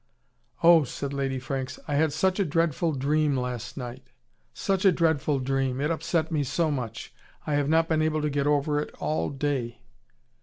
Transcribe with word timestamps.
"Oh," 0.63 0.83
said 0.83 1.13
Lady 1.13 1.37
Franks, 1.37 1.77
"I 1.87 1.93
had 1.93 2.11
such 2.11 2.39
a 2.39 2.43
dreadful 2.43 2.91
dream 2.93 3.37
last 3.37 3.77
night, 3.77 4.01
such 4.51 4.83
a 4.83 4.91
dreadful 4.91 5.37
dream. 5.39 5.79
It 5.79 5.91
upset 5.91 6.31
me 6.31 6.43
so 6.43 6.71
much. 6.71 7.13
I 7.45 7.53
have 7.53 7.69
not 7.69 7.87
been 7.87 8.01
able 8.01 8.23
to 8.23 8.29
get 8.31 8.47
over 8.47 8.79
it 8.79 8.89
all 8.99 9.29
day." 9.29 9.77